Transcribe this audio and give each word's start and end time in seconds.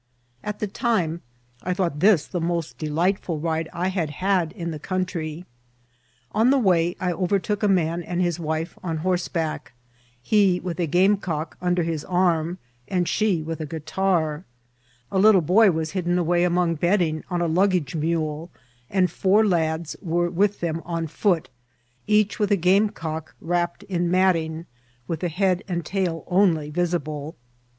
At 0.43 0.57
the 0.57 0.65
time 0.65 1.21
I 1.61 1.75
thought 1.75 1.99
this 1.99 2.25
the 2.25 2.41
moot 2.41 2.73
delij^itful 2.79 3.43
ride 3.43 3.69
I 3.71 3.89
had 3.89 4.09
had 4.09 4.51
in 4.53 4.71
the 4.71 4.79
country. 4.79 5.45
On 6.31 6.49
the 6.49 6.57
way 6.57 6.95
I 6.99 7.11
overtook 7.13 7.61
a 7.61 7.67
man 7.67 8.01
and 8.01 8.19
his 8.19 8.39
wife 8.39 8.79
on 8.81 8.97
horseback, 9.05 9.73
he 10.19 10.59
with 10.59 10.79
a 10.79 10.87
game 10.87 11.17
cock 11.17 11.55
under 11.61 11.83
his 11.83 12.03
arm, 12.05 12.57
and 12.87 13.07
she 13.07 13.43
with 13.43 13.61
a 13.61 13.67
guitar; 13.67 14.43
alittle 15.11 15.45
boy 15.45 15.69
was 15.69 15.91
hidden 15.91 16.17
away 16.17 16.45
among 16.45 16.73
bedding 16.73 17.23
on 17.29 17.39
a 17.39 17.45
luggage 17.47 17.93
mule, 17.93 18.49
and 18.89 19.11
four 19.11 19.45
lads 19.45 19.95
were 20.01 20.31
with 20.31 20.61
them 20.61 20.81
on 20.83 21.05
foot, 21.05 21.47
each 22.07 22.39
vrith 22.39 22.49
a 22.49 22.55
game 22.55 22.89
cock 22.89 23.35
wrc^pped 23.39 23.83
in 23.83 24.09
matting, 24.09 24.65
with 25.07 25.19
the 25.19 25.29
head 25.29 25.63
and 25.67 25.85
tail 25.85 26.23
only 26.25 26.71
visible. 26.71 27.35